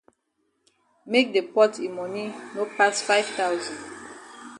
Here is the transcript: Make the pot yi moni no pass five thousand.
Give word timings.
Make 1.11 1.27
the 1.33 1.41
pot 1.53 1.73
yi 1.81 1.87
moni 1.97 2.23
no 2.55 2.63
pass 2.75 3.03
five 3.03 3.27
thousand. 3.37 3.77